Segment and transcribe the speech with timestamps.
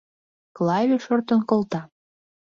[0.55, 1.81] Клавий шортын колта.